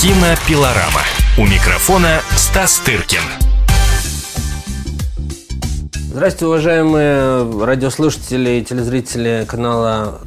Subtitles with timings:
[0.00, 1.00] Кинопилорама.
[1.36, 3.18] У микрофона Стас Тыркин.
[6.12, 10.20] Здравствуйте, уважаемые радиослушатели и телезрители канала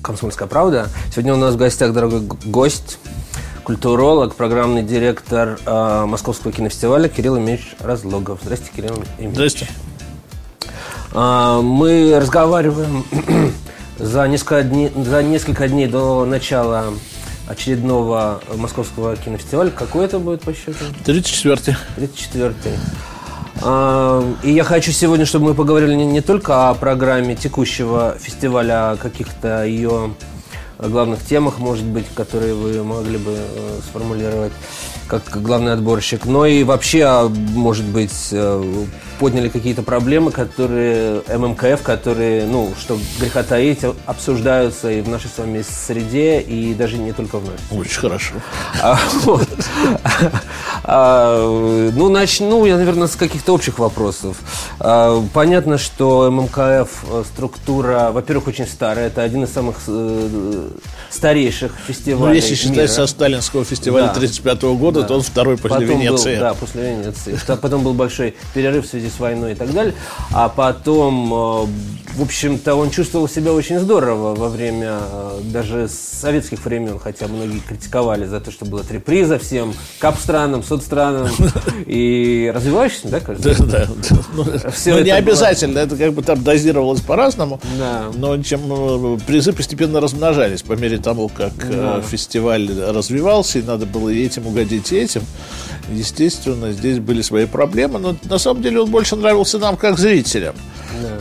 [0.00, 0.88] «Комсомольская правда».
[1.10, 2.98] Сегодня у нас в гостях дорогой гость,
[3.62, 8.38] культуролог, программный директор э, Московского кинофестиваля Кирилл Ильич Разлогов.
[8.42, 9.34] Здравствуйте, Кирилл Ильич.
[9.34, 9.68] Здрасте.
[11.12, 13.04] А, мы разговариваем
[13.98, 16.86] за несколько, дней, за несколько дней до начала
[17.48, 19.70] очередного Московского кинофестиваля.
[19.70, 20.84] Какой это будет по счету?
[21.04, 21.76] 34-й.
[21.96, 22.78] 34-й.
[23.62, 28.92] А, И я хочу сегодня, чтобы мы поговорили не, только о программе текущего фестиваля, а
[28.92, 30.14] о каких-то ее
[30.78, 34.52] главных темах, может быть, которые вы могли бы э, сформулировать
[35.08, 38.84] как главный отборщик, но и вообще, а, может быть, э,
[39.18, 45.38] подняли какие-то проблемы, которые ММКФ, которые, ну, что греха таить, обсуждаются и в нашей с
[45.38, 47.80] вами среде, и даже не только в нашей.
[47.80, 48.34] Очень хорошо.
[48.82, 49.48] А, вот.
[50.90, 54.38] А, ну, начну я, наверное, с каких-то общих вопросов.
[54.80, 59.08] А, понятно, что ММКФ э, структура, во-первых, очень старая.
[59.08, 60.68] Это один из самых э,
[61.10, 62.86] старейших фестивалей Ну, если считать мира.
[62.86, 64.14] со сталинского фестиваля Да.
[64.14, 66.34] 35 года, то он второй после Потом Венеции.
[66.34, 67.38] Был, да, после Венеции.
[67.60, 69.94] Потом был большой перерыв в связи с войной и так далее.
[70.32, 71.66] А потом, э,
[72.18, 77.60] в общем-то, он чувствовал себя очень здорово во время э, даже советских времен, хотя многие
[77.60, 81.28] критиковали за то, что было три приза всем кап-странам, соцстранам
[81.86, 83.54] и развивающимся, да, кажется?
[83.64, 84.16] Да, да, да.
[84.34, 88.06] Ну, ну, не обязательно, это как бы там дозировалось по-разному, Да.
[88.16, 88.62] но чем
[89.14, 94.24] э, призы постепенно размножались по мере того, как э, фестиваль развивался, и надо было и
[94.24, 95.22] этим угодить, и этим.
[95.88, 100.56] Естественно, здесь были свои проблемы, но на самом деле он больше нравился нам как зрителям.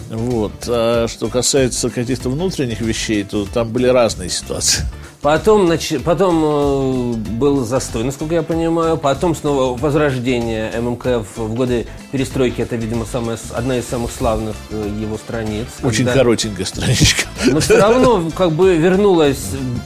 [0.09, 0.67] Вот.
[0.89, 4.83] А что касается каких-то внутренних вещей, то там были разные ситуации.
[5.21, 8.97] Потом, нач- потом э, был застой, насколько я понимаю.
[8.97, 12.61] Потом снова возрождение ММКФ в годы перестройки.
[12.61, 15.65] Это, видимо, самая, одна из самых славных э, его страниц.
[15.83, 17.23] Очень Когда- коротенькая страничка.
[17.47, 19.39] Но все равно как бы вернулась,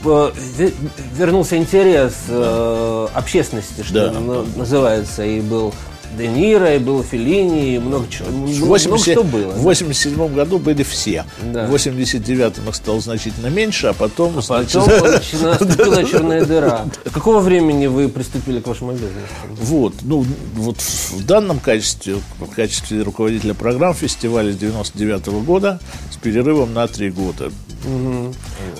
[0.04, 0.74] э, ве-
[1.16, 4.12] вернулся интерес э, общественности, что Да.
[4.20, 5.24] на- называется.
[5.24, 5.74] И был
[6.16, 8.28] Де Ниро, и был Феллини, и много чего.
[8.28, 9.52] В много 80 что было.
[9.52, 11.24] в 87 году были все.
[11.42, 11.66] Да.
[11.66, 14.34] В 89-м их стало значительно меньше, а потом...
[14.34, 16.84] Потом значит, начина- наступила черная дыра.
[17.12, 19.12] Какого времени вы приступили к вашему бизнесу?
[19.60, 20.24] Вот, ну,
[20.56, 25.80] вот в данном качестве, в качестве руководителя программ фестиваля с 99 года
[26.10, 27.50] с перерывом на три года.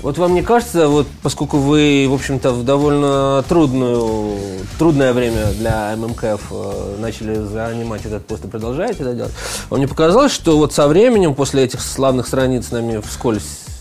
[0.03, 4.37] Вот вам не кажется, вот поскольку вы, в общем-то, в довольно трудную,
[4.79, 9.33] трудное время для ММКФ э, начали занимать этот пост и продолжаете это делать,
[9.71, 13.72] вам не показалось, что вот со временем, после этих славных страниц нами вскользь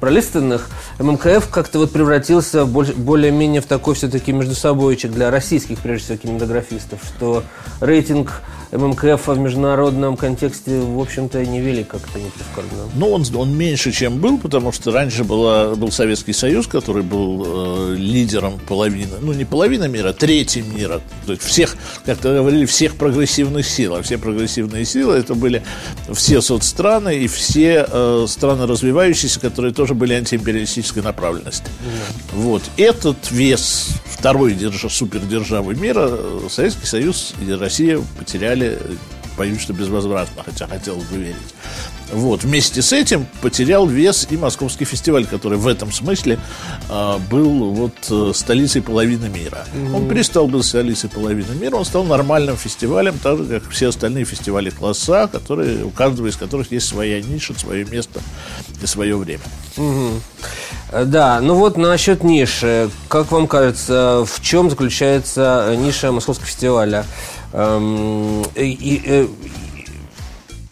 [0.00, 0.68] пролистанных,
[0.98, 7.00] ММКФ как-то вот превратился более-менее в такой все-таки между собойчик для российских, прежде всего, кинематографистов,
[7.04, 7.44] что
[7.80, 12.88] рейтинг ММКФ в международном контексте, в общем-то, не вели как-то не прискорбно.
[12.94, 17.92] Ну, он, он меньше, чем был, потому что раньше была, был Советский Союз, который был
[17.92, 21.00] э, лидером половины, ну, не половины мира, а трети мира.
[21.26, 23.96] То есть всех, как то говорили, всех прогрессивных сил.
[23.96, 25.62] А все прогрессивные силы это были
[26.12, 31.64] все соцстраны и все э, страны развивающиеся, которые тоже были антиимпериалистической направленности.
[32.32, 32.62] Вот.
[32.76, 38.78] Этот вес второй держа, супердержавы мира э, Советский Союз и Россия потеряли
[39.36, 41.36] боюсь, что безвозвратно, хотя хотелось бы верить.
[42.12, 42.42] Вот.
[42.44, 46.38] Вместе с этим потерял вес и Московский фестиваль, который в этом смысле
[46.88, 49.64] а, был вот э, столицей половины мира.
[49.94, 54.24] Он перестал быть столицей половины мира, он стал нормальным фестивалем, так же, как все остальные
[54.24, 58.20] фестивали класса, которые, у каждого из которых есть своя ниша, свое место
[58.82, 59.42] и свое время.
[60.92, 62.90] Э, Да, ну вот насчет ниши.
[63.08, 67.04] Как вам кажется, в чем заключается э, ниша Московского фестиваля?
[67.52, 69.26] Эм, и- и, э,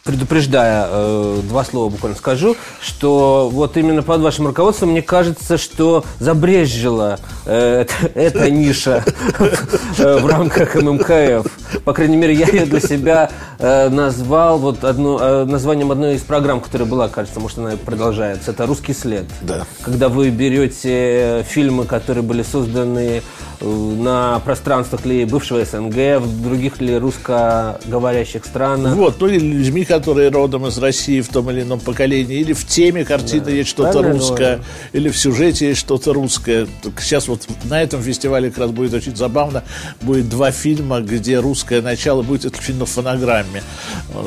[0.08, 6.02] предупреждая, э, два слова буквально скажу, что вот именно под вашим руководством, мне кажется, что
[6.18, 9.04] забрежила э, эта, эта ниша
[9.98, 11.46] в рамках ММКФ.
[11.84, 16.22] По крайней мере, я ее для себя э, назвал вот одно, э, названием одной из
[16.22, 18.52] программ, которая была, кажется, может, она и продолжается.
[18.52, 19.26] Это «Русский след».
[19.42, 19.66] Да.
[19.82, 23.22] Когда вы берете фильмы, которые были созданы
[23.60, 28.94] на пространствах ли бывшего СНГ, в других ли русскоговорящих странах.
[28.94, 32.64] Вот, ну или людьми, которые родом из России в том или ином поколении, или в
[32.64, 34.62] теме картины есть что-то русское, говорю.
[34.92, 36.68] или в сюжете есть что-то русское.
[36.82, 39.64] Так Сейчас вот на этом фестивале как раз будет очень забавно.
[40.00, 43.62] Будет два фильма, где русское начало будет фильм на фонограмме.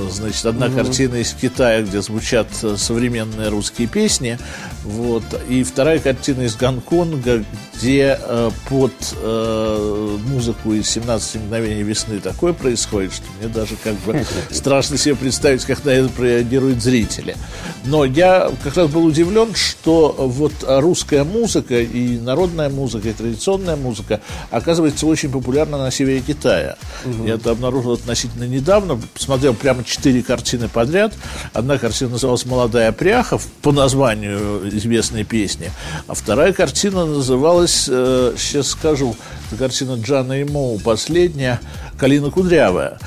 [0.10, 0.76] Значит, одна угу.
[0.76, 4.38] картина из Китая, где звучат э, современные русские песни.
[4.84, 5.24] Вот.
[5.48, 7.46] И вторая картина из Гонконга,
[7.76, 13.96] где э, под э, музыку из «17 мгновений весны» такое происходит, что мне даже как
[14.00, 17.36] бы страшно себе представить, как на это реагируют зрители.
[17.84, 23.76] Но я как раз был удивлен, что вот русская музыка и народная музыка, и традиционная
[23.76, 24.22] музыка
[24.52, 26.78] оказывается очень популярна на севере Китая.
[27.06, 27.26] Угу.
[27.26, 31.14] Я это обнаружил относительно недавно, посмотрел прямо четыре картины подряд.
[31.54, 35.72] Одна картина называлась «Молодая пряха» по названию известной песни,
[36.08, 39.16] а вторая картина называлась, э, сейчас скажу,
[39.48, 41.60] это картина Джана и Моу, последняя,
[41.98, 43.00] «Калина кудрявая»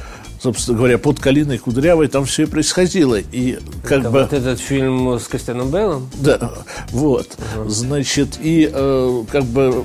[0.44, 3.18] собственно говоря, под Калиной Кудрявой там все и происходило.
[3.18, 4.20] И как Это бы...
[4.20, 6.10] вот этот фильм с Костяном Бейлом?
[6.16, 6.52] Да,
[6.90, 7.34] вот.
[7.56, 7.70] Угу.
[7.70, 9.82] Значит, и э, как бы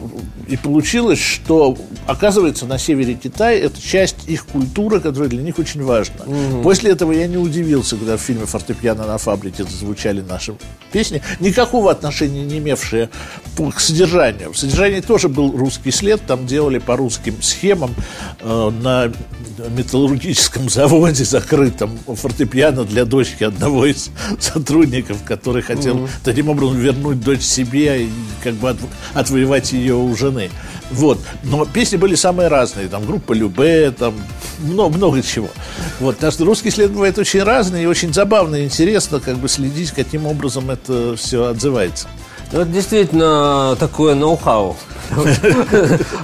[0.50, 1.78] и получилось, что,
[2.08, 6.26] оказывается, на севере Китая это часть их культуры, которая для них очень важна.
[6.26, 6.62] Угу.
[6.62, 10.56] После этого я не удивился, когда в фильме «Фортепиано на фабрике» зазвучали наши
[10.92, 13.10] песни, никакого отношения не имевшие
[13.56, 14.52] к содержанию.
[14.52, 17.96] В содержании тоже был русский след, там делали по русским схемам
[18.42, 19.12] э, на
[19.68, 24.10] металлургическом заводе закрытом фортепиано для дочки одного из
[24.40, 26.10] сотрудников, который хотел mm-hmm.
[26.24, 28.10] таким образом вернуть дочь себе и
[28.44, 28.78] как бы от,
[29.14, 30.50] отвоевать ее у жены.
[30.92, 31.20] Вот.
[31.44, 32.88] Но песни были самые разные.
[32.88, 34.14] Там группа Любе, там
[34.60, 35.50] много, много чего.
[36.00, 36.18] Вот.
[36.18, 40.26] Что русский след бывает очень разный и очень забавно и интересно как бы следить, каким
[40.26, 42.08] образом это все отзывается.
[42.52, 44.76] Это действительно такое ноу-хау.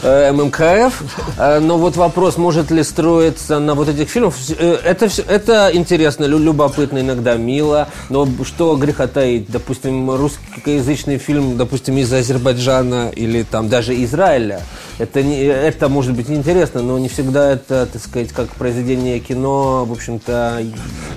[0.03, 1.03] ММКФ.
[1.37, 5.69] Э, но вот вопрос, может ли строиться на вот этих фильмах, э, это, все, это
[5.73, 13.43] интересно, любопытно, иногда мило, но что греха таить, допустим, русскоязычный фильм, допустим, из Азербайджана или
[13.43, 14.61] там даже Израиля,
[14.97, 19.85] это, не, это может быть интересно, но не всегда это, так сказать, как произведение кино,
[19.85, 20.61] в общем-то...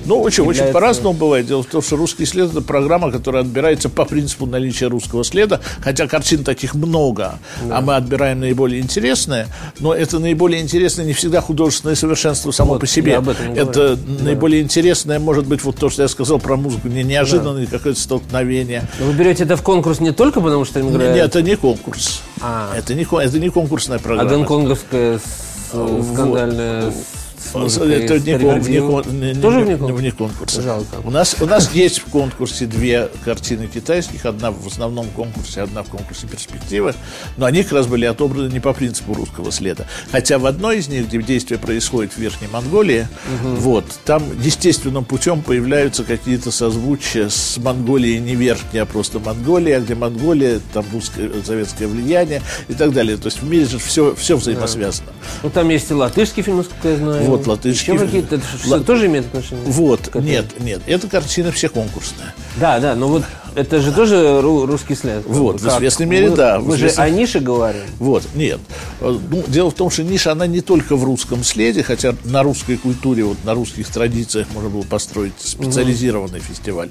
[0.05, 0.65] Ну, очень, является...
[0.65, 1.47] очень по-разному бывает.
[1.47, 5.61] Дело в том, что «Русский след»— это программа, которая отбирается по принципу наличия русского следа,
[5.81, 7.79] хотя картин таких много да.
[7.79, 9.49] а мы отбираем наиболее интересное,
[9.81, 13.23] но это наиболее интересное не всегда художественное совершенство само вот, по себе.
[13.55, 14.25] Это да.
[14.25, 17.77] наиболее интересное может быть вот то, что я сказал про музыку, не неожиданное да.
[17.77, 18.89] какое-то столкновение.
[18.99, 21.15] Но вы берете это в конкурс не только потому, что им играют?
[21.15, 22.23] Нет, это не конкурс.
[22.41, 22.75] А.
[22.77, 24.31] Это, не, это не конкурсная программа.
[24.31, 25.21] А гонконговская
[25.69, 26.87] скандальная...
[26.87, 26.95] Вот
[27.55, 28.39] это не,
[28.81, 30.01] кон, не, не, Тоже вне конкурса?
[30.01, 30.63] Вне конкурса.
[30.63, 30.97] Жалко.
[31.05, 34.27] У нас, у нас есть в конкурсе две картины китайских.
[34.27, 36.95] Одна в основном конкурсе, одна в конкурсе перспективы.
[37.37, 39.87] Но они как раз были отобраны не по принципу русского следа.
[40.11, 43.09] Хотя в одной из них, где действие происходит в Верхней Монголии,
[43.43, 43.55] угу.
[43.57, 49.95] вот, там естественным путем появляются какие-то созвучия с Монголией не Верхней, а просто Монголия, где
[49.95, 53.17] Монголия, там русское, советское влияние и так далее.
[53.17, 55.09] То есть в мире же все, все взаимосвязано.
[55.09, 55.29] Да.
[55.43, 57.25] Ну, там есть и латышский фильм, насколько я знаю.
[57.25, 57.95] Вот, латышский.
[57.95, 58.81] Еще какие-то, это Ла...
[58.81, 59.65] тоже имеет отношение?
[59.67, 62.35] Вот, нет, нет, эта картина все конкурсная.
[62.57, 65.25] Да, да, но вот это же тоже русский след.
[65.27, 65.73] Вот, как?
[65.73, 66.59] в известной мере, мы, да.
[66.59, 67.83] Мы же о нише говорим.
[67.99, 68.61] Вот, нет.
[69.01, 72.77] Ну, дело в том, что ниша, она не только в русском следе, хотя на русской
[72.77, 76.47] культуре, вот на русских традициях можно было построить специализированный угу.
[76.47, 76.91] фестиваль.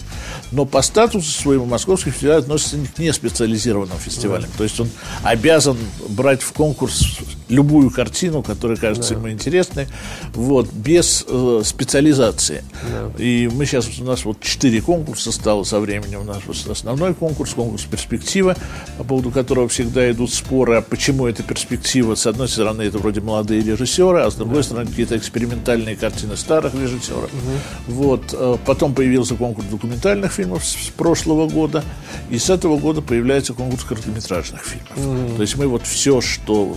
[0.51, 4.50] Но по статусу своему московский фестиваль относится к неспециализированным фестивалям.
[4.50, 4.57] Угу.
[4.57, 4.89] То есть он
[5.24, 5.77] обязан
[6.09, 7.19] брать в конкурс
[7.50, 9.19] любую картину, которая кажется да.
[9.19, 9.88] ему интересной,
[10.33, 12.63] вот, без э, специализации.
[12.92, 13.24] Да.
[13.24, 17.54] И мы сейчас, у нас вот четыре конкурса стало со временем, у нас основной конкурс,
[17.54, 18.56] конкурс перспектива,
[18.98, 23.22] по поводу которого всегда идут споры, а почему эта перспектива, с одной стороны, это вроде
[23.22, 24.64] молодые режиссеры, а с другой да.
[24.64, 27.30] стороны, какие-то экспериментальные картины старых режиссеров.
[27.33, 27.94] Угу.
[27.94, 31.83] Вот, э, потом появился конкурс документальных фильмов с прошлого года,
[32.30, 34.98] и с этого года появляется конкурс короткометражных фильмов.
[34.98, 35.36] Угу.
[35.38, 36.76] То есть мы вот все, что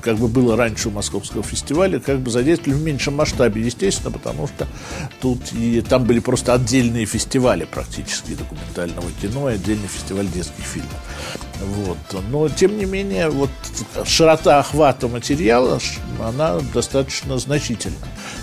[0.00, 4.46] как бы было раньше у Московского фестиваля, как бы задействовали в меньшем масштабе, естественно, потому
[4.46, 4.66] что
[5.20, 10.92] тут и там были просто отдельные фестивали практически документального кино и отдельный фестиваль детских фильмов.
[11.60, 11.98] Вот.
[12.30, 13.50] Но, тем не менее, вот
[14.04, 15.78] широта охвата материала,
[16.22, 17.96] она достаточно значительна.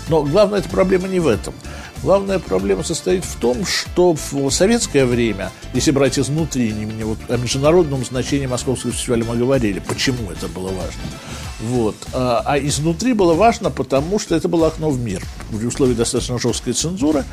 [0.08, 1.54] Но главная эта проблема не в этом.
[2.02, 7.36] Главная проблема состоит в том, что в советское время, если брать изнутри, не, вот о
[7.36, 11.00] международном значении Московского фестиваля мы говорили, почему это было важно.
[11.62, 11.94] Вот.
[12.12, 15.22] А, а изнутри было важно, потому что это было окно в мир.
[15.50, 17.24] В условиях достаточно жесткой цензуры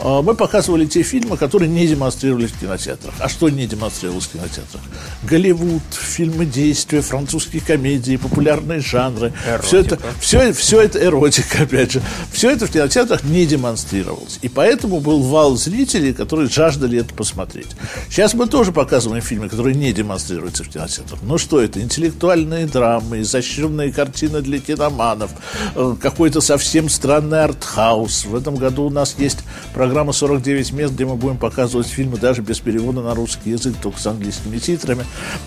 [0.00, 3.14] а, мы показывали те фильмы, которые не демонстрировались в кинотеатрах.
[3.18, 4.82] А что не демонстрировалось в кинотеатрах?
[5.22, 9.32] Голливуд, фильмы действия, французские комедии, популярные жанры.
[9.62, 12.02] Все это, все, все это эротика, опять же.
[12.30, 14.17] Все это в кинотеатрах не демонстрировалось.
[14.42, 17.68] И поэтому был вал зрителей, которые жаждали это посмотреть.
[18.08, 21.20] Сейчас мы тоже показываем фильмы, которые не демонстрируются в кинотеатрах.
[21.22, 21.80] Ну что это?
[21.80, 25.30] Интеллектуальные драмы, изощренные картины для киноманов,
[25.74, 28.26] э, какой-то совсем странный артхаус.
[28.26, 29.38] В этом году у нас есть
[29.74, 34.00] программа «49 мест», где мы будем показывать фильмы даже без перевода на русский язык, только
[34.00, 35.04] с английскими титрами.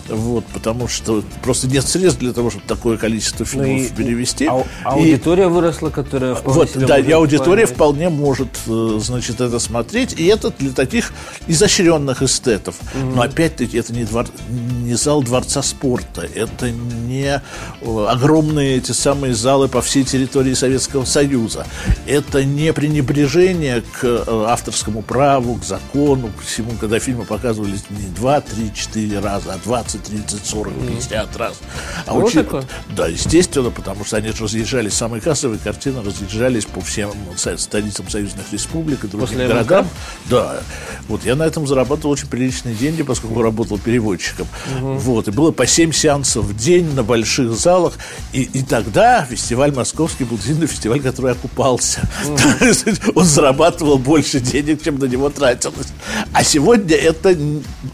[0.08, 4.46] Вот, потому что просто нет средств для того, чтобы такое количество фильмов ну и, перевести.
[4.46, 10.18] А, аудитория и, выросла, которая Вот, да, и аудитория вполне может, значит, это смотреть.
[10.18, 11.12] И это для таких
[11.46, 12.76] изощренных эстетов.
[12.80, 13.14] Mm-hmm.
[13.14, 17.40] Но опять-таки это не, двор, не зал Дворца спорта, это не
[17.80, 21.66] э, огромные эти самые залы по всей территории Советского Союза.
[22.06, 28.06] Это не пренебрежение к э, авторскому праву, к закону, к всему, когда фильмы показывались не
[28.08, 31.60] 2, 3, 4 раза, а 20, 30, 40, 50 раз.
[32.06, 32.48] А вот учит...
[32.90, 38.51] Да, естественно, потому что они же разъезжались, самые кассовые картины разъезжались по всем столицам союзных
[38.52, 39.84] республик и другим После городам.
[39.84, 39.90] МК?
[40.30, 40.60] Да.
[41.08, 44.46] Вот я на этом зарабатывал очень приличные деньги, поскольку работал переводчиком.
[44.80, 44.92] Угу.
[44.94, 45.28] Вот.
[45.28, 47.94] И было по 7 сеансов в день на больших залах.
[48.32, 52.08] И, и тогда фестиваль московский был единственный фестиваль, который окупался.
[52.26, 53.12] Угу.
[53.20, 55.88] Он зарабатывал больше денег, чем на него тратилось.
[56.32, 57.36] А сегодня это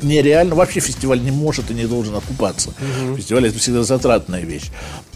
[0.02, 0.54] нереально.
[0.54, 2.70] Вообще фестиваль не может и не должен окупаться.
[2.70, 3.16] Угу.
[3.16, 4.70] Фестиваль это всегда затратная вещь.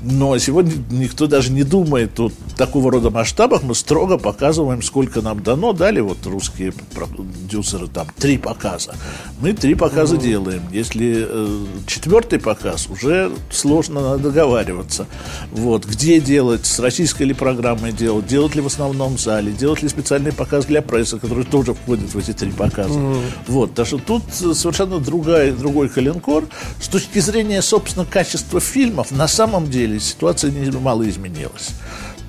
[0.04, 3.62] Но сегодня никто даже не думает о такого рода масштабах.
[3.62, 5.72] Мы строго показываем, сколько нам дано.
[5.72, 8.94] Дали вот русские продюсеры там три показа.
[9.40, 10.22] Мы три показа угу.
[10.22, 10.62] делаем.
[10.72, 15.06] Если э, четвертый показ, уже сложно надо договариваться.
[15.52, 15.86] Вот.
[15.86, 20.32] Где делать, с российской ли программой делать, делать ли в основном зале, делать ли специальный
[20.32, 22.98] показ для прессы, который тоже входит в эти три показа.
[22.98, 23.16] Угу.
[23.46, 23.74] Вот.
[23.74, 26.44] Так что тут совершенно другая, другой коленкор.
[26.80, 31.70] С точки зрения, собственно, качества фильмов, на самом деле ситуация немало изменилась.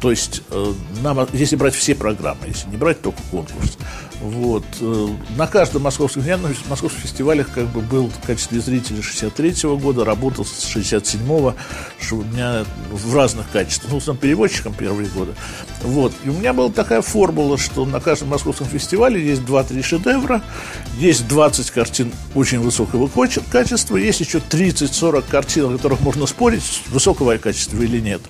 [0.01, 3.77] То есть, э, нам, если брать все программы, если не брать только конкурс,
[4.23, 4.63] вот.
[4.79, 10.05] Э, на каждом московском на московских фестивалях как бы был в качестве зрителя 63-го года,
[10.05, 11.55] работал с 67-го,
[11.99, 15.33] что у меня в разных качествах, ну, сам переводчиком первые годы.
[15.81, 16.13] Вот.
[16.23, 20.41] И у меня была такая формула, что на каждом московском фестивале есть 2-3 шедевра,
[20.97, 23.09] есть 20 картин очень высокого
[23.51, 28.21] качества, есть еще 30-40 картин, о которых можно спорить, высокого качества или нет.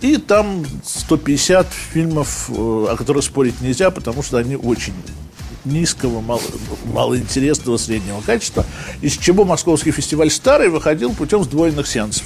[0.00, 4.94] И там 150 фильмов, э, о которых спорить нельзя, потому что они очень
[5.64, 6.42] низкого, мало,
[6.92, 8.64] малоинтересного среднего качества,
[9.00, 12.24] из чего московский фестиваль старый выходил путем сдвоенных сеансов.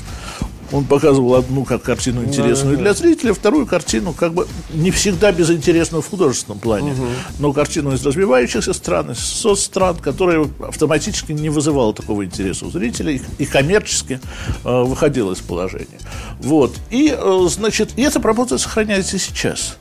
[0.72, 5.30] Он показывал одну как картину интересную да, для зрителя, вторую картину как бы не всегда
[5.30, 7.06] безинтересную в художественном плане, угу.
[7.38, 13.22] но картину из развивающихся стран, из соцстран, которая автоматически не вызывала такого интереса у зрителей
[13.38, 14.20] и коммерчески
[14.64, 16.00] э, выходила из положения.
[16.40, 16.74] Вот.
[16.90, 19.76] И, э, значит, и эта пропорция сохраняется сейчас.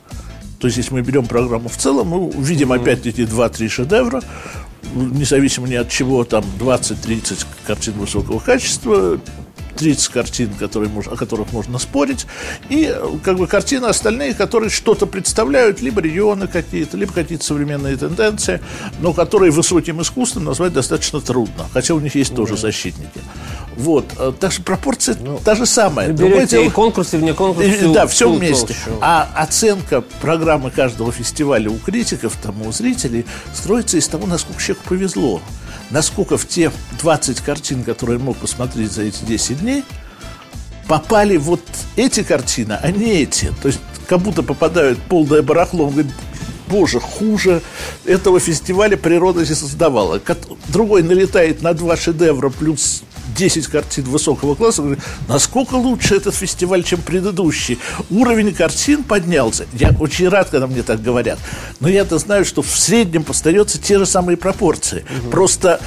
[0.58, 2.82] То есть, если мы берем программу в целом, мы увидим mm-hmm.
[2.82, 4.22] опять эти 2-3 шедевра,
[4.94, 9.18] независимо ни от чего, там 20-30 картин высокого качества,
[9.74, 12.26] 30 картин, которые, о которых можно спорить,
[12.68, 18.60] и как бы картины остальные, которые что-то представляют, либо регионы какие-то, либо какие-то современные тенденции,
[19.00, 23.20] но которые высоким искусством назвать достаточно трудно, хотя у них есть тоже защитники.
[23.76, 26.12] Вот, э, так что пропорция ну, та же самая.
[26.12, 27.88] Берете и конкурсы, вне конкурсы.
[27.92, 28.74] Да, все вместе.
[28.84, 28.98] Толщу.
[29.00, 34.88] А оценка программы каждого фестиваля у критиков, там, у зрителей строится из того, насколько человеку
[34.88, 35.42] повезло
[35.90, 39.84] насколько в те 20 картин, которые мог посмотреть за эти 10 дней,
[40.86, 41.62] попали вот
[41.96, 43.52] эти картины, а не эти.
[43.62, 45.86] То есть как будто попадают полное барахло.
[45.86, 46.12] Он говорит,
[46.68, 47.62] боже, хуже
[48.04, 50.20] этого фестиваля природа не создавала.
[50.68, 53.02] Другой налетает на два шедевра плюс
[53.36, 57.78] 10 картин высокого класса, говорит, насколько лучше этот фестиваль, чем предыдущий.
[58.10, 59.66] Уровень картин поднялся.
[59.72, 61.38] Я очень рад, когда мне так говорят.
[61.80, 65.04] Но я-то знаю, что в среднем остаются те же самые пропорции.
[65.22, 65.30] Угу.
[65.30, 65.80] Просто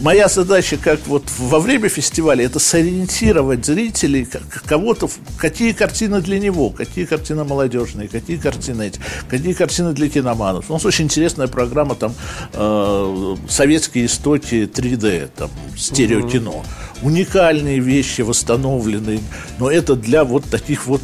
[0.00, 4.26] моя задача, как вот во время фестиваля, это сориентировать зрителей,
[4.66, 10.70] кого-то, какие картины для него, какие картины молодежные, какие картины эти, какие картины для киноманов.
[10.70, 12.14] У нас очень интересная программа, там,
[12.52, 16.50] э, советские истоки 3D, там, стереокино.
[16.50, 16.64] Угу
[17.02, 19.20] уникальные вещи восстановлены,
[19.58, 21.00] но это для вот таких вот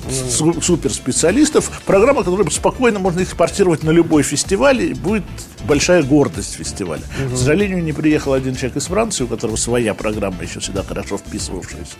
[0.62, 1.70] суперспециалистов.
[1.84, 5.24] Программа, которую спокойно можно экспортировать на любой фестиваль, и будет
[5.66, 7.02] большая гордость фестиваля.
[7.26, 7.34] Угу.
[7.34, 11.18] К сожалению, не приехал один человек из Франции, у которого своя программа еще всегда хорошо
[11.18, 11.96] вписывавшаяся.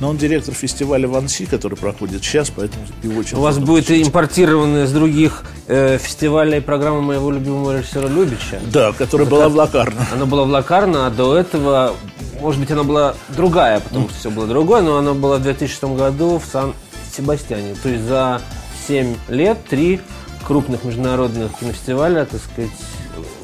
[0.00, 3.36] Но он директор фестиваля Ванси, который проходит сейчас, поэтому его очень...
[3.36, 8.60] У вас будет импортированная с других э, фестивалей программа моего любимого режиссера Любича.
[8.72, 10.06] Да, которая была в Лакарно.
[10.12, 11.94] Она была в Лакарно, а до этого
[12.42, 15.82] может быть, она была другая, потому что все было другое, но она была в 2006
[15.96, 17.74] году в Сан-Себастьяне.
[17.82, 18.40] То есть за
[18.86, 20.00] 7 лет три
[20.46, 22.70] крупных международных кинофестиваля, так сказать,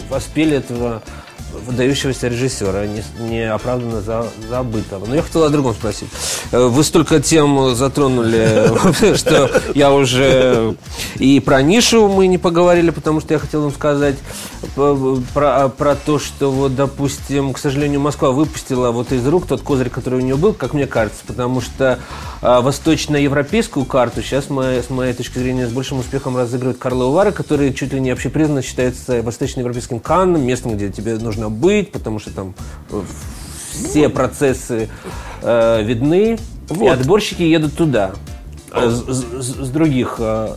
[0.09, 1.02] воспели этого
[1.67, 3.59] выдающегося режиссера, не, не
[4.00, 5.07] за, забытого.
[5.07, 6.09] Но я хотел о другом спросить.
[6.52, 10.76] Э, вы столько тем затронули, что я уже
[11.17, 14.17] и про нишу мы не поговорили, потому что я хотел вам сказать
[15.35, 19.90] про, про то, что вот, допустим, к сожалению, Москва выпустила вот из рук тот козырь,
[19.90, 21.99] который у нее был, как мне кажется, потому что
[22.40, 27.33] а, восточноевропейскую карту сейчас, мы, с моей точки зрения, с большим успехом разыгрывает Карло Вара,
[27.33, 32.33] который чуть ли не общепризнанно считается восточноевропейским канном, местом, где тебе нужно быть, потому что
[32.33, 32.54] там
[32.90, 33.02] э,
[33.73, 34.88] все процессы
[35.42, 36.85] э, видны, вот.
[36.85, 38.12] и отборщики едут туда.
[38.73, 40.54] Э, с, с, с других э,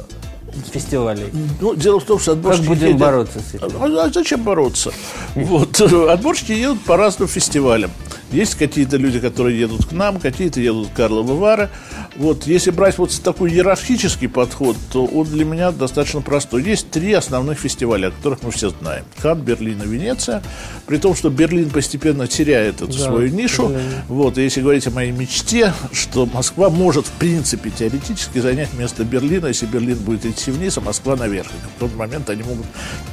[0.72, 1.30] фестивалей.
[1.60, 3.00] Ну, дело в том, что отборщики Как будем едят...
[3.00, 3.70] бороться с этим?
[3.80, 4.92] А, а зачем бороться?
[5.36, 5.80] Вот.
[5.82, 7.92] Отборщики едут по разным фестивалям.
[8.32, 11.70] Есть какие-то люди, которые едут к нам, какие-то едут к Карлову Вары.
[12.18, 16.63] Вот, если брать вот такой иерархический подход, то он для меня достаточно простой.
[16.63, 19.06] Есть три основных фестиваля, о которых мы все знаем.
[19.22, 20.44] Кан, Берлин и Венеция.
[20.88, 23.72] При том, что Берлин постепенно теряет эту да, свою нишу.
[24.10, 29.06] Вот, и если говорить о моей мечте, что Москва может, в принципе, теоретически занять место
[29.06, 31.48] Берлина, если Берлин будет идти вниз, а Москва наверх.
[31.48, 32.65] И в тот момент они могут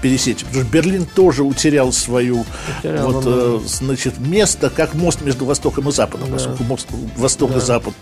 [0.02, 0.38] пересечь.
[0.38, 2.44] Потому что Берлин тоже утерял свою
[2.80, 6.34] утерял, вот, э, значит, место, как мост между Востоком и Западом, да.
[6.34, 7.58] поскольку мост, Восток да.
[7.58, 7.94] и Запад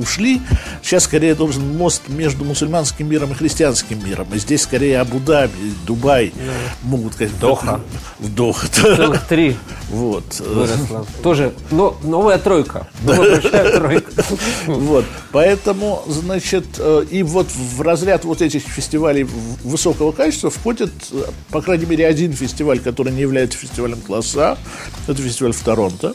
[0.00, 0.40] ушли.
[0.82, 4.28] Сейчас скорее должен мост между мусульманским миром и христианским миром.
[4.34, 5.52] И здесь скорее Абу-Даби,
[5.86, 6.52] Дубай да.
[6.82, 7.38] могут сказать.
[7.38, 7.80] Доха.
[8.18, 8.68] В Доха.
[8.68, 9.56] Целых три.
[9.88, 10.40] Вот.
[10.40, 11.06] Выросла.
[11.22, 12.88] Тоже но, новая тройка.
[13.02, 14.10] Новая тройка.
[14.66, 15.04] Вот.
[15.32, 19.24] Поэтому, значит, э, и вот в разряд вот этих фестивалей
[19.62, 24.58] высокого качества входит, э, по крайней мере, один фестиваль, который не является фестивалем класса.
[25.06, 26.14] Это фестиваль в Торонто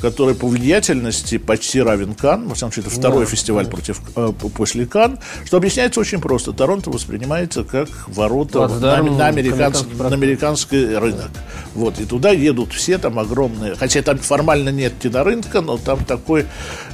[0.00, 4.32] который по влиятельности почти равен Кан, во всяком случае, это второй да, фестиваль против, э,
[4.56, 6.52] после Кан, что объясняется очень просто.
[6.52, 11.30] Торонто воспринимается как ворота на, на, американс, на американский рынок.
[11.74, 16.46] Вот, и туда едут все, там огромные, хотя там формально нет кинорынка, но там такой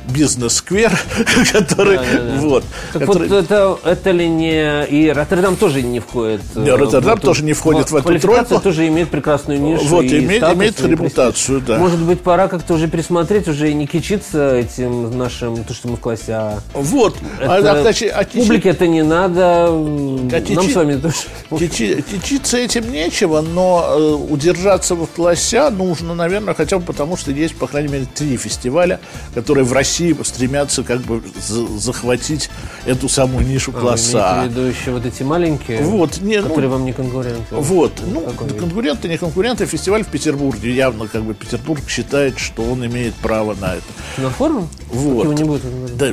[0.09, 0.93] бизнес-сквер,
[1.53, 1.97] который...
[1.97, 2.41] Да, да, да.
[2.41, 3.29] Вот, так который...
[3.29, 4.85] вот это, это ли не...
[4.87, 6.43] И Роттердам тоже не входит...
[6.55, 8.61] Не, Роттердам тоже не входит в эту тройку.
[8.61, 9.85] тоже имеет прекрасную нишу.
[9.87, 11.79] Вот, имеет, имеет репутацию, да.
[11.79, 16.01] Может быть, пора как-то уже присмотреть, уже не кичиться этим нашим, то, что мы в
[16.01, 16.59] классе А.
[16.75, 17.17] Вот.
[17.41, 18.43] А, это, а, кстати, а кичи...
[18.43, 19.69] Публике это не надо.
[19.69, 20.55] А кичи...
[20.55, 21.17] Нам с вами тоже.
[21.59, 22.03] Кичи...
[22.03, 27.31] Кичиться этим нечего, но э, удержаться в классе А нужно, наверное, хотя бы потому, что
[27.31, 29.01] есть, по крайней мере, три фестиваля,
[29.35, 29.94] которые в России
[30.25, 32.51] стремятся как бы за захватить
[32.87, 34.45] эту самую нишу а, класса А.
[34.45, 37.55] в виду еще вот эти маленькие, вот, не, которые ну, вам не конкуренты?
[37.55, 37.93] Вот.
[38.07, 39.67] Ну, конкуренты, не конкуренты.
[39.67, 43.85] Фестиваль в Петербурге явно как бы Петербург считает, что он имеет право на это.
[44.19, 44.69] На форум?
[44.91, 45.25] Вот.
[45.25, 45.97] Его не будет?
[45.97, 46.13] Да,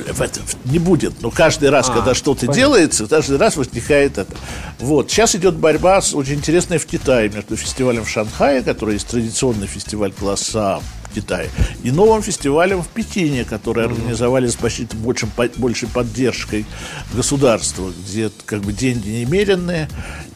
[0.66, 1.22] не будет.
[1.22, 4.34] Но каждый раз, а, когда что-то делается, каждый раз возникает это.
[4.80, 5.10] Вот.
[5.10, 9.68] Сейчас идет борьба с, очень интересной в Китае между фестивалем в Шанхае, который есть традиционный
[9.68, 11.50] фестиваль класса Китае,
[11.84, 16.66] и новым фестивалем в Пекине, который организовали с почти большим, большей поддержкой
[17.14, 19.88] государства, где как бы деньги немеренные,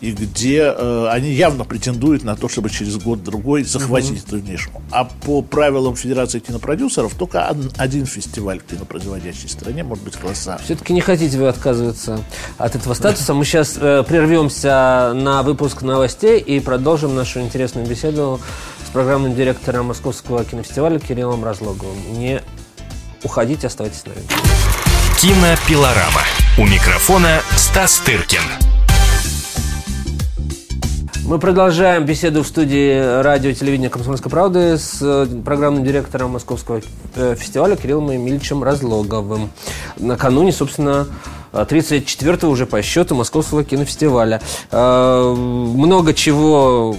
[0.01, 4.37] и где э, они явно претендуют на то, чтобы через год-другой захватить mm-hmm.
[4.37, 4.69] эту нишу.
[4.91, 10.59] А по правилам Федерации кинопродюсеров только один фестиваль в кинопроизводящей стране может быть класса.
[10.63, 12.23] Все-таки не хотите вы отказываться
[12.57, 13.33] от этого статуса.
[13.33, 18.39] Мы сейчас э, прервемся на выпуск новостей и продолжим нашу интересную беседу
[18.95, 21.97] программным директором Московского кинофестиваля Кириллом Разлоговым.
[22.13, 22.41] Не
[23.23, 24.19] уходите, оставайтесь с нами.
[25.19, 26.21] Кинопилорама.
[26.57, 28.39] У микрофона Стас Тыркин.
[31.25, 36.79] Мы продолжаем беседу в студии радио и телевидения «Комсомольской правды» с э, программным директором Московского
[37.15, 39.51] э, фестиваля Кириллом Емельевичем Разлоговым.
[39.97, 41.05] Накануне, собственно,
[41.63, 44.41] 34-го уже по счету Московского кинофестиваля.
[44.71, 46.95] Э, много чего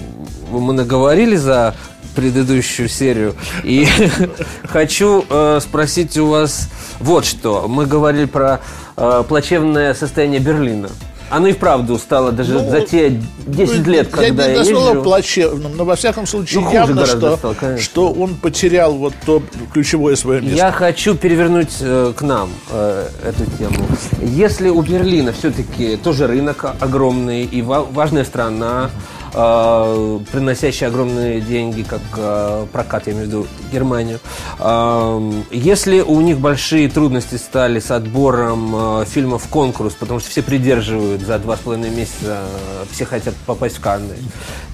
[0.51, 1.75] мы наговорили за
[2.15, 3.35] предыдущую серию.
[3.63, 3.87] И
[4.63, 7.67] хочу э, спросить у вас вот что.
[7.67, 8.59] Мы говорили про
[8.95, 10.89] э, плачевное состояние Берлина.
[11.29, 15.03] Оно и вправду стало даже ну, за те 10 ну, лет, когда я, я езжу.
[15.03, 19.41] плачевным, но во всяком случае ну, явно, что, стал, что он потерял вот то
[19.73, 20.55] ключевое свое место.
[20.55, 23.85] Я хочу перевернуть э, к нам э, эту тему.
[24.21, 28.89] Если у Берлина все-таки тоже рынок огромный и важная страна,
[29.33, 34.19] э, приносящий огромные деньги, как э, прокат, я имею в виду Германию.
[34.59, 40.29] Э, если у них большие трудности стали с отбором э, фильмов в конкурс, потому что
[40.29, 42.43] все придерживают за два с половиной месяца,
[42.91, 44.15] все хотят попасть в Канны,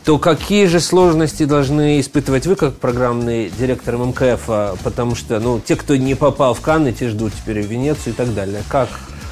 [0.06, 5.76] то какие же сложности должны испытывать вы, как программный директор МКФ, потому что ну, те,
[5.76, 8.64] кто не попал в Канны, те ждут теперь в Венецию и так далее.
[8.70, 8.90] Как?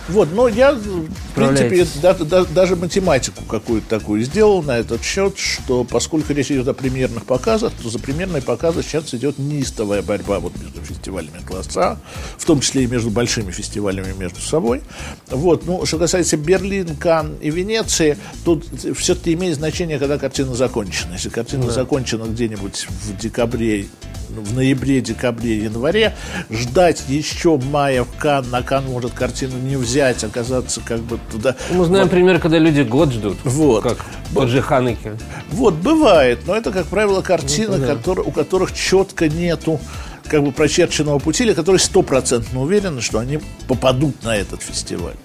[0.09, 5.37] Вот, но я, в принципе, да, да, даже математику какую-то такую сделал на этот счет,
[5.37, 10.39] что поскольку речь идет о примерных показах, то за примерные показы сейчас идет неистовая борьба
[10.39, 11.99] вот между фестивалями класса,
[12.37, 14.81] в том числе и между большими фестивалями между собой.
[15.29, 18.65] Вот, ну, что касается Берлин, Кан и Венеции, тут
[18.97, 21.13] все-таки имеет значение, когда картина закончена.
[21.13, 21.71] Если картина да.
[21.71, 23.87] закончена где-нибудь в декабре
[24.35, 26.15] в ноябре, декабре, январе,
[26.49, 31.55] ждать еще мая в Кан, на Кан может картину не взять, оказаться как бы туда.
[31.71, 32.11] Мы знаем вот.
[32.11, 33.37] пример, когда люди год ждут.
[33.43, 33.83] Вот.
[33.83, 33.97] Как
[34.33, 35.17] тот же Ханеке.
[35.51, 39.79] Вот, бывает, но это, как правило, картины, ну, которые, у которых четко нету
[40.27, 45.15] как бы прочерченного пути, или которые стопроцентно уверены, что они попадут на этот фестиваль.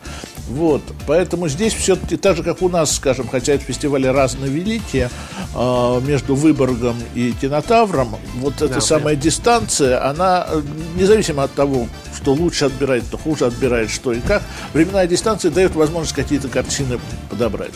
[0.49, 5.11] Вот, поэтому здесь все-таки так же, как у нас, скажем, хотя эти фестивали разновеликие,
[5.55, 10.63] э, между Выборгом и Кинотавром, вот да, эта самая дистанция, она, э,
[10.95, 15.75] независимо от того, что лучше отбирает, то хуже отбирает, что и как, временная дистанция дает
[15.75, 17.75] возможность какие-то картины подобрать.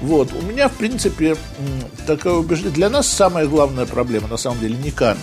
[0.00, 1.36] Вот, у меня, в принципе,
[2.06, 2.74] такое убеждение.
[2.74, 5.20] Для нас самая главная проблема, на самом деле, не Канны.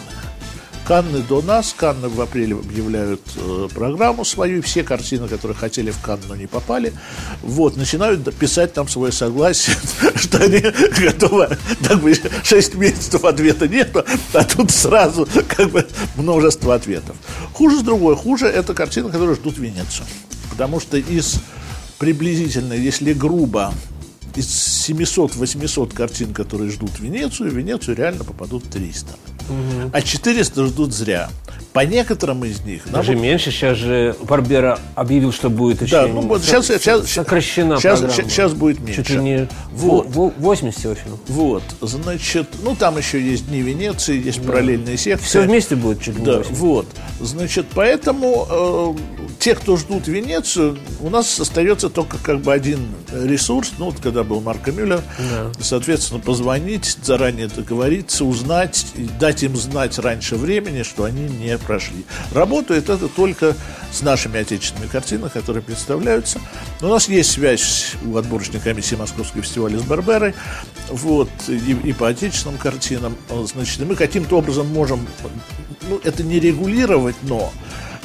[0.86, 1.74] Канны до нас.
[1.76, 4.62] Канны в апреле объявляют э, программу свою.
[4.62, 6.94] Все картины, которые хотели в Канны, но не попали,
[7.42, 9.76] вот, начинают писать там свое согласие,
[10.16, 10.64] что они
[11.00, 17.16] готовы, так бы, 6 месяцев ответа нету, а тут сразу как бы множество ответов.
[17.54, 18.16] Хуже с другой.
[18.16, 20.06] Хуже это картины, которые ждут Венецию.
[20.52, 21.40] Потому что из
[21.98, 23.74] приблизительно, если грубо,
[24.36, 24.48] из
[24.88, 29.08] 700-800 картин, которые ждут Венецию, в Венецию реально попадут 300.
[29.50, 29.92] Угу.
[29.94, 31.30] А 400 ждут зря.
[31.74, 32.90] По некоторым из них...
[32.90, 33.22] Даже нам...
[33.22, 33.52] меньше.
[33.52, 38.30] Сейчас же Барбера объявил, что будет еще да, ну, вот сейчас, сейчас, сокращена сейчас, программа.
[38.30, 39.04] сейчас будет меньше.
[39.04, 40.08] Чуть ли не вот.
[40.10, 41.02] 80 очень.
[41.28, 41.64] Вот.
[41.82, 44.48] Значит, ну там еще есть Дни Венеции, есть да.
[44.48, 45.26] параллельные секции.
[45.26, 46.58] Все вместе будет чуть ли Да, 80.
[46.58, 46.88] вот.
[47.20, 48.94] Значит, поэтому э,
[49.40, 53.74] те, кто ждут Венецию, у нас остается только как бы один ресурс.
[53.78, 55.52] Ну, вот когда был Марко Мюллер, да.
[55.60, 58.86] соответственно, позвонить, заранее договориться, узнать,
[59.20, 62.06] дать им знать раньше времени, что они не прошли.
[62.32, 63.56] Работает это только
[63.92, 66.40] с нашими отечественными картинами, которые представляются.
[66.82, 70.34] У нас есть связь у отборочной комиссии Московского фестиваля с Барберой,
[70.90, 73.16] вот, и, и по отечественным картинам.
[73.54, 75.06] Значит, мы каким-то образом можем,
[75.90, 77.54] ну, это не регулировать, но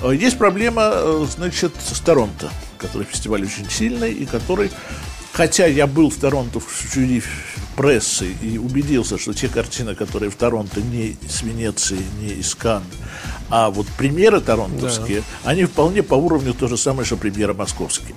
[0.02, 4.70] э, есть проблема, э, значит, с Торонто, который фестиваль очень сильный и который
[5.32, 7.22] Хотя я был в Торонто в жюри
[7.76, 12.82] прессы и убедился, что те картины, которые в Торонто не из Венеции, не из Канн,
[13.48, 15.50] а вот премьеры торонтовские, да.
[15.50, 18.14] они вполне по уровню то же самое, что премьеры московские.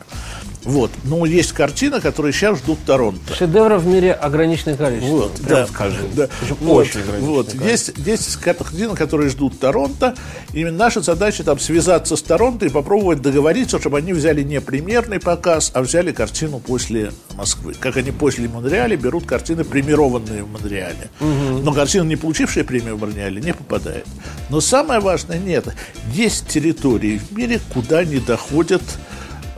[0.63, 0.91] Вот.
[1.03, 3.35] Но есть картины, которые сейчас ждут Торонто.
[3.35, 5.15] Шедевров в мире ограниченное количество.
[5.15, 6.05] Вот, да, скажем.
[6.15, 6.29] Да.
[6.59, 6.87] Вот,
[7.19, 7.53] вот.
[7.53, 10.15] Есть, есть картины, которые ждут Торонто.
[10.53, 15.19] Именно наша задача там связаться с Торонто и попробовать договориться, чтобы они взяли не премьерный
[15.19, 17.73] показ, а взяли картину после Москвы.
[17.79, 21.09] Как они после Монреаля берут картины, премированные в Монреале.
[21.19, 21.59] Угу.
[21.63, 24.05] Но картина, не получившая премию в Монреале, не попадает.
[24.49, 25.65] Но самое важное нет.
[26.13, 28.83] Есть территории в мире, куда не доходят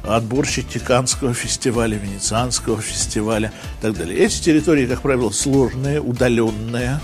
[0.08, 4.18] отборщики Канского фестиваля, Венецианского фестиваля и так далее.
[4.18, 7.00] Эти территории, как правило, сложные, удаленные,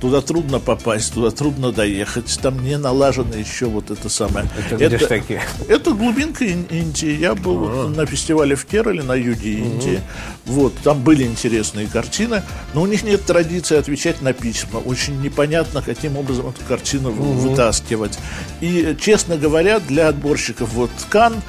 [0.00, 2.38] Туда трудно попасть, туда трудно доехать.
[2.40, 4.46] Там не налажено еще вот это самое.
[4.70, 5.42] Это, это, такие?
[5.68, 7.18] это глубинка Индии.
[7.18, 10.00] Я был вот на фестивале в Керале, на юге Индии.
[10.46, 10.52] Угу.
[10.54, 14.78] Вот, там были интересные картины, но у них нет традиции отвечать на письма.
[14.78, 17.32] Очень непонятно, каким образом эту картину угу.
[17.32, 18.18] вытаскивать.
[18.60, 21.42] И, честно говоря, для отборщиков вот Кан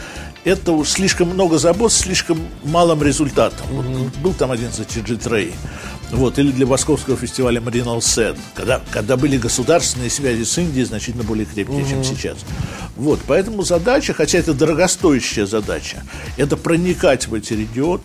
[0.43, 3.67] это уж слишком много забот, слишком малым результатом.
[3.71, 3.97] Mm-hmm.
[3.97, 5.53] Вот, был там один за Трей.
[6.11, 11.23] Вот, или для Московского фестиваля Маринал Сен, когда, когда были государственные связи с Индией значительно
[11.23, 11.89] более крепкие, mm-hmm.
[11.89, 12.37] чем сейчас.
[12.95, 16.03] Вот, поэтому задача, хотя это дорогостоящая задача,
[16.37, 18.01] это проникать в эти регионы,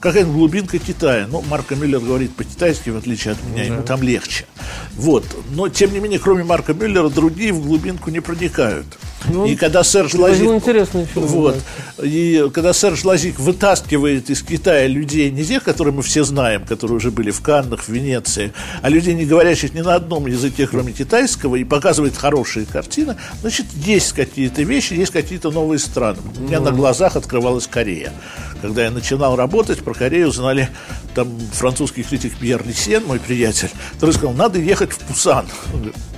[0.00, 1.26] какая-то глубинка Китая.
[1.26, 4.44] Ну, Марко Мюллер говорит по-китайски, в отличие от меня, ему там легче.
[4.94, 5.24] Вот.
[5.50, 8.86] Но, тем не менее, кроме Марка Мюллера, другие в глубинку не проникают.
[9.26, 10.46] Ну, и когда Серж Лазик...
[10.46, 11.26] интересный фильм.
[11.26, 11.56] Вот.
[12.02, 16.96] И когда Серж Лазик вытаскивает из Китая людей, не тех, которые мы все знаем, которые
[16.96, 20.92] уже были в Каннах, в Венеции, а людей, не говорящих ни на одном языке, кроме
[20.92, 26.18] китайского, и показывает хорошие картины, значит, есть какие-то вещи, есть какие-то новые страны.
[26.38, 26.66] У меня ну.
[26.66, 28.12] на глазах открывалась Корея.
[28.62, 30.68] Когда я начинал работать, про Корею знали
[31.14, 35.46] там французский критик Пьер Лисен, мой приятель, который сказал, надо ехать в Пусан.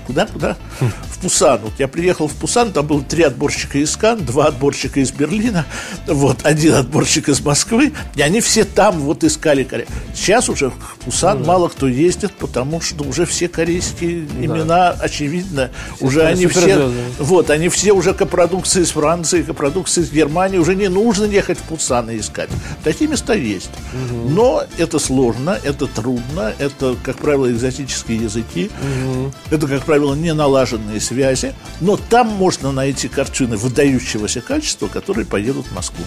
[0.07, 0.57] Куда, куда?
[0.81, 1.61] В Пусан.
[1.63, 5.64] Вот я приехал в Пусан, там было три отборщика из Кан, два отборщика из Берлина,
[6.09, 9.87] вот, один отборщик из Москвы, и они все там вот искали Корею.
[10.12, 10.74] Сейчас уже в
[11.05, 14.44] Пусан ну, мало кто ездит, потому что уже все корейские да.
[14.44, 20.11] имена, очевидно, все уже они все, вот, они все уже копродукции из Франции, копродукции из
[20.11, 22.50] Германии, уже не нужно ехать в Пусан и искать.
[22.83, 23.70] Такие места есть.
[23.92, 24.31] Угу.
[24.31, 29.33] Но это сложно, это трудно, это, как правило, экзотические языки, угу.
[29.50, 35.66] это, как правило, не налаженные связи, но там можно найти картины выдающегося качества, которые поедут
[35.66, 36.03] в Москву.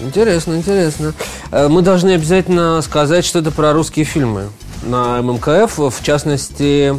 [0.00, 1.12] Интересно, интересно.
[1.50, 4.48] Э, мы должны обязательно сказать что-то про русские фильмы
[4.84, 5.76] на ММКФ.
[5.76, 6.94] В частности,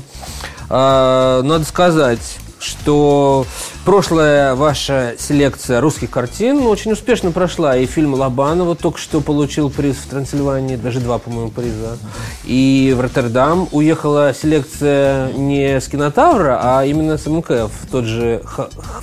[0.69, 3.45] э, надо сказать, что
[3.85, 7.77] прошлая ваша селекция русских картин очень успешно прошла.
[7.77, 11.97] И фильм Лобанова только что получил приз в Трансильвании, даже два, по-моему, приза.
[12.45, 17.71] И в Роттердам уехала селекция не с кинотавра, а именно с МКФ.
[17.91, 18.43] Тот же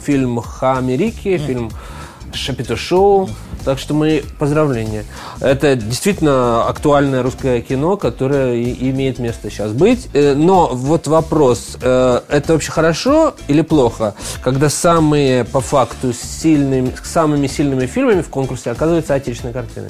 [0.05, 1.71] фильм «Ха-Америки», фильм
[2.37, 3.29] «Шапито Шоу».
[3.64, 5.05] Так что мы поздравления.
[5.40, 10.09] Это действительно актуальное русское кино, которое имеет место сейчас быть.
[10.12, 16.94] Э, но вот вопрос, э, это вообще хорошо или плохо, когда самые, по факту, сильными,
[17.03, 19.88] самыми сильными фильмами в конкурсе оказываются отечественные картины?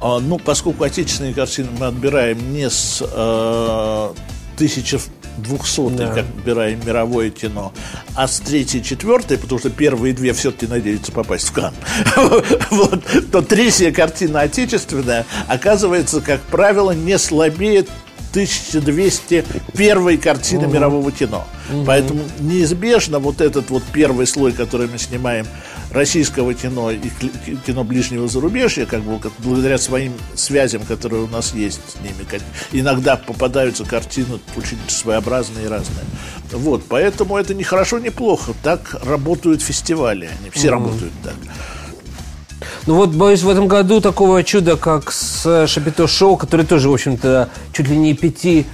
[0.00, 4.08] А, ну, поскольку отечественные картины мы отбираем не с э,
[4.56, 4.98] тысячи
[5.42, 6.08] 200 да.
[6.08, 7.72] как отбираем мировое кино,
[8.14, 11.74] а с третьей, четвертой, потому что первые две все-таки надеются попасть в Кан,
[12.70, 17.84] вот, то третья картина отечественная оказывается, как правило, не слабее
[18.30, 19.44] 1200
[19.76, 20.74] первой картины угу.
[20.74, 21.46] мирового кино.
[21.72, 21.84] Угу.
[21.84, 25.46] Поэтому неизбежно вот этот вот первый слой, который мы снимаем
[25.90, 26.98] российского кино и
[27.66, 32.40] кино ближнего зарубежья, как бы благодаря своим связям, которые у нас есть с ними, как,
[32.72, 36.04] иногда попадаются картины очень своеобразные и разные.
[36.52, 38.52] Вот, поэтому это не хорошо, не плохо.
[38.62, 40.84] Так работают фестивали, они все угу.
[40.84, 41.34] работают так.
[42.86, 46.94] Ну вот, боюсь, в этом году такого чуда, как с Шапито Шоу, который тоже, в
[46.94, 48.66] общем-то, чуть ли не пяти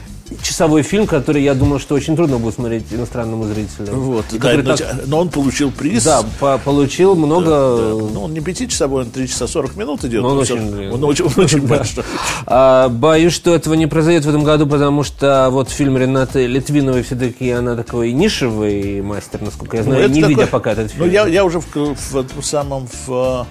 [0.54, 3.92] часовой фильм, который, я думаю, что очень трудно будет смотреть иностранному зрителю.
[3.92, 4.96] Вот, да, но, так...
[5.06, 6.04] но он получил приз.
[6.04, 7.50] Да, по получил много...
[7.50, 8.12] Да, да.
[8.12, 10.22] Ну, он не пятичасовой, он 3 часа 40 минут идет.
[10.22, 12.04] Но он, очень, он очень, он очень большой.
[12.46, 17.02] А, боюсь, что этого не произойдет в этом году, потому что вот фильм Ренаты Литвиновой
[17.02, 20.34] все-таки она такой нишевый мастер, насколько я ну, знаю, ну, не такой...
[20.36, 21.06] видя пока этот фильм.
[21.06, 22.86] Ну, я, я уже в, в, в самом...
[23.06, 23.44] В,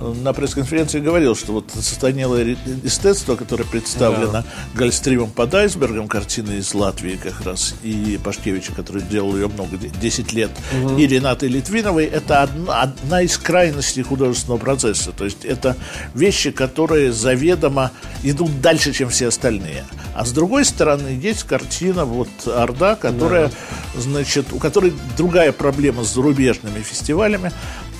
[0.00, 4.44] на пресс-конференции говорил, что вот сатанелое эстетство, которое представлено да.
[4.74, 10.32] Гольстримом под айсбергом, картины из Латвии как раз, и Пашкевича, который делал ее много, 10
[10.32, 10.50] лет,
[10.82, 10.96] угу.
[10.96, 15.12] и Ренаты Литвиновой, это одна, одна из крайностей художественного процесса.
[15.12, 15.76] То есть это
[16.14, 17.90] вещи, которые заведомо
[18.22, 19.84] идут дальше, чем все остальные.
[20.14, 24.00] А с другой стороны, есть картина вот Орда, которая, да.
[24.00, 27.52] значит, у которой другая проблема с зарубежными фестивалями.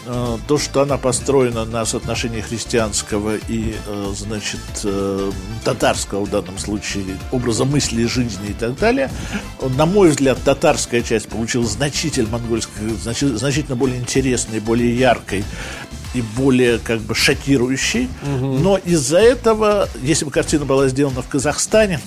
[0.07, 5.31] Э, то, что она построена на соотношении христианского и, э, значит, э,
[5.63, 9.11] татарского в данном случае образа мысли, жизни и так далее,
[9.77, 15.45] на мой взгляд, татарская часть получилась значительно монгольской, значительно более интересной, более яркой
[16.15, 18.09] и более как бы шокирующей.
[18.23, 18.59] Угу.
[18.59, 22.01] Но из-за этого, если бы картина была сделана в Казахстане,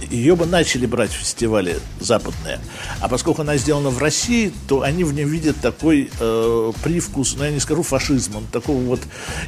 [0.00, 2.60] ее бы начали брать в фестивали западные.
[3.00, 7.44] А поскольку она сделана в России, то они в нем видят такой э, привкус, ну
[7.44, 9.00] я не скажу фашизма, но такого вот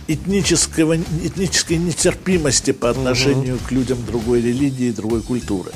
[0.08, 3.64] этнического, этнической нетерпимости по отношению угу.
[3.68, 5.70] к людям другой религии, другой культуры.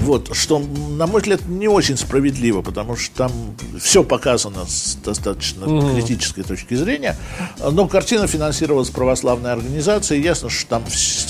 [0.00, 3.32] Вот, что, на мой взгляд, не очень справедливо, потому что там
[3.80, 5.94] все показано с достаточно угу.
[5.94, 7.16] критической точки зрения.
[7.58, 10.84] Но картина финансировалась православной организацией, ясно, что там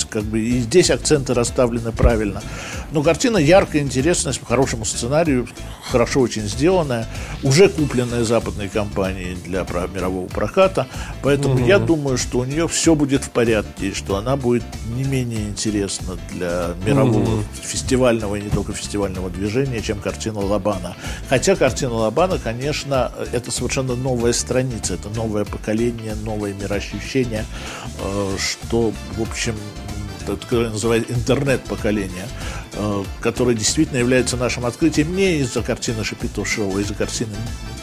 [0.09, 2.41] как бы и здесь акценты расставлены правильно.
[2.93, 5.47] Но картина яркая, интересная, по хорошему сценарию,
[5.89, 7.07] хорошо очень сделанная,
[7.41, 10.87] уже купленная западной компанией для мирового проката.
[11.23, 11.65] Поэтому угу.
[11.65, 14.63] я думаю, что у нее все будет в порядке, и что она будет
[14.95, 17.43] не менее интересна для мирового угу.
[17.63, 20.95] фестивального и не только фестивального движения, чем картина Лабана.
[21.29, 27.45] Хотя картина Лабана, конечно, это совершенно новая страница, это новое поколение, новое мироощущение,
[27.99, 29.55] э, что, в общем,
[30.25, 32.27] которое называют интернет-поколение,
[32.73, 37.35] э, которое действительно является нашим открытием не из-за картины Шапито Шоу, а из-за картины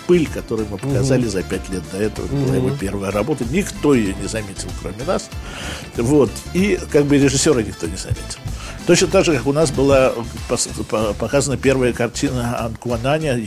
[0.07, 1.31] «Пыль», которую мы показали угу.
[1.31, 2.27] за пять лет до этого.
[2.27, 3.45] Это была его первая работа.
[3.51, 5.31] Никто ее не заметил, кроме нас.
[5.97, 6.31] Вот.
[6.55, 8.39] И как бы режиссера никто не заметил.
[8.91, 10.13] Точно так же, как у нас была
[11.17, 13.41] показана первая картина Анкуананя,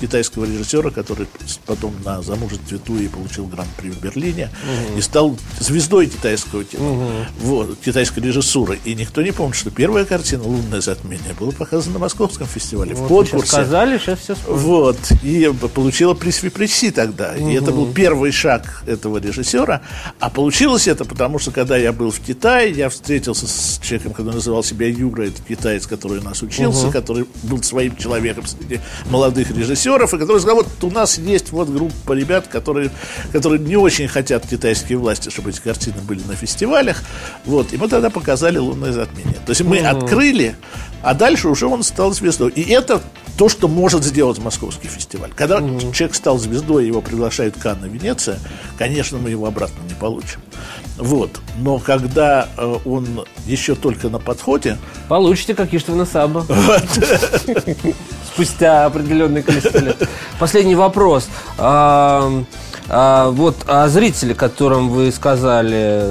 [0.00, 1.26] китайского режиссера, который
[1.66, 4.98] потом на замужестве Туи получил гран-при в Берлине угу.
[4.98, 7.10] и стал звездой китайского кино, угу.
[7.40, 8.78] вот, китайской режиссуры.
[8.86, 13.04] И никто не помнит, что первая картина «Лунное затмение» была показана на Московском фестивале вот,
[13.04, 13.46] в конкурсе.
[13.46, 14.62] Сказали, сейчас все вспомнил.
[14.62, 14.96] Вот.
[15.22, 17.34] И получила приз Випресси тогда.
[17.36, 17.50] Угу.
[17.50, 19.82] И это был первый шаг этого режиссера.
[20.18, 24.45] А получилось это, потому что когда я был в Китае, я встретился с человеком, который
[24.46, 26.92] называл себя Юра, это китаец, который у нас учился, угу.
[26.92, 28.80] который был своим человеком среди
[29.10, 32.90] молодых режиссеров, и который сказал, вот у нас есть вот группа ребят, которые,
[33.32, 37.02] которые не очень хотят китайские власти, чтобы эти картины были на фестивалях.
[37.44, 37.72] Вот.
[37.72, 39.40] И мы тогда показали «Лунное затмение».
[39.44, 39.86] То есть мы угу.
[39.86, 40.54] открыли,
[41.02, 42.52] а дальше уже он стал звездой.
[42.52, 43.02] И это
[43.36, 45.30] то, что может сделать московский фестиваль.
[45.34, 45.92] Когда угу.
[45.92, 48.38] человек стал звездой, его приглашают Канна, Венеция,
[48.78, 50.40] конечно, мы его обратно не получим.
[50.96, 51.30] Вот.
[51.58, 54.78] Но когда э, он еще только на подходе...
[55.08, 56.46] Получите, как Иштвана Саба.
[58.32, 60.08] Спустя определенное количество лет.
[60.38, 61.28] Последний вопрос.
[62.88, 66.04] А, вот а зрители, которым вы сказали,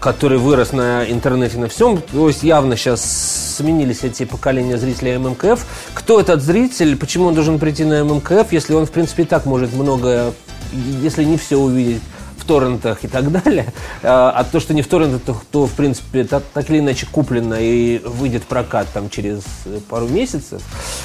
[0.00, 5.64] который вырос на интернете на всем, то есть явно сейчас сменились эти поколения зрителей ММКФ.
[5.94, 6.96] Кто этот зритель?
[6.96, 10.32] Почему он должен прийти на ММКФ, если он, в принципе, и так может многое,
[10.72, 12.02] если не все увидеть?
[12.50, 16.42] Торрентах и так далее, а, а то, что не в торрентах, то, в принципе, так,
[16.68, 19.42] или иначе куплено и выйдет в прокат там через
[19.88, 20.60] пару месяцев.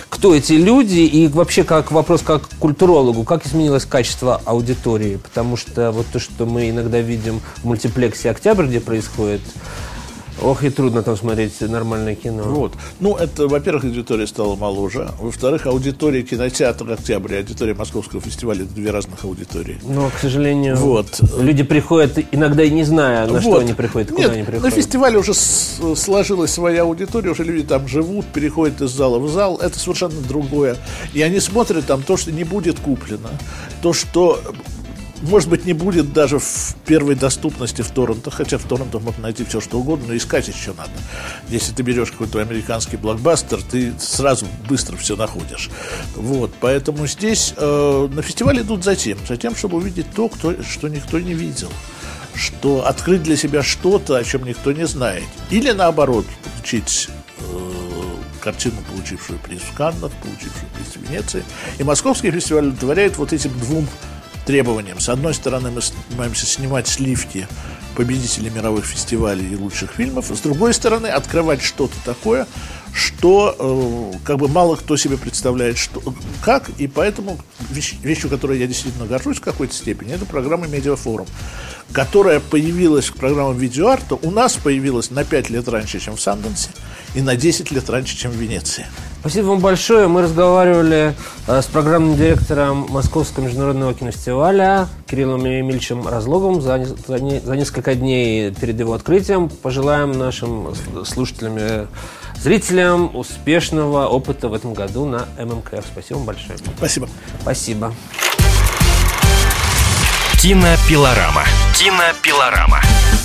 [0.10, 5.17] Кто эти люди и вообще как вопрос как культурологу, как изменилось качество аудитории?
[5.17, 9.41] Потому что вот то, что мы иногда видим в мультиплексе «Октябрь», где происходит
[10.41, 12.43] Ох, и трудно там смотреть нормальное кино.
[12.43, 12.73] Вот.
[12.99, 15.09] Ну, это, во-первых, аудитория стала моложе.
[15.19, 19.77] Во-вторых, аудитория кинотеатра «Октябрь» и аудитория Московского фестиваля– это две разных аудитории.
[19.83, 21.19] Но, к сожалению, вот.
[21.39, 23.41] люди приходят иногда и не зная, на вот.
[23.41, 24.63] что они приходят, куда Нет, они приходят.
[24.63, 29.57] на фестивале уже сложилась своя аудитория, уже люди там живут, переходят из зала в зал.
[29.57, 30.75] Это совершенно другое.
[31.13, 33.29] И они смотрят там то, что не будет куплено.
[33.81, 34.41] То, что
[35.21, 39.43] может быть, не будет даже в первой доступности в торрентах, хотя в торрентах можно найти
[39.43, 40.91] все, что угодно, но искать еще надо.
[41.49, 45.69] Если ты берешь какой-то американский блокбастер, ты сразу быстро все находишь.
[46.15, 50.62] Вот, поэтому здесь э, на фестиваль идут за тем, за тем, чтобы увидеть то, кто,
[50.63, 51.69] что никто не видел
[52.36, 55.23] что открыть для себя что-то, о чем никто не знает.
[55.49, 57.08] Или наоборот, получить
[57.39, 57.71] э,
[58.41, 61.43] картину, получившую приз в Каннах, получившую приз в Венеции.
[61.80, 63.88] И Московский фестиваль удовлетворяет вот этим двум
[64.45, 64.99] требованиям.
[64.99, 67.47] С одной стороны, мы снимаемся снимать сливки
[67.95, 70.27] победителей мировых фестивалей и лучших фильмов.
[70.27, 72.45] С другой стороны, открывать что-то такое,
[72.93, 76.01] что э, как бы мало кто себе представляет, что,
[76.43, 77.38] как, и поэтому
[77.69, 81.27] вещь, вещью, которой я действительно горжусь в какой-то степени, это программа «Медиафорум»,
[81.91, 86.69] которая появилась, программа видеоарта, у нас появилась на 5 лет раньше, чем в Санденсе,
[87.15, 88.86] и на 10 лет раньше, чем в Венеции.
[89.25, 90.07] Спасибо вам большое.
[90.07, 91.15] Мы разговаривали
[91.47, 98.51] э, с программным директором Московского международного кинофестиваля Кириллом Емельевичем Разлоговым за, за, за несколько дней
[98.51, 99.49] перед его открытием.
[99.49, 101.88] Пожелаем нашим слушателям и
[102.39, 105.83] зрителям успешного опыта в этом году на ММКФ.
[105.91, 106.59] Спасибо вам большое.
[106.77, 107.09] Спасибо.
[107.41, 107.95] Спасибо.
[110.39, 111.45] Кинопилорама.
[111.75, 112.79] Кинопилорама.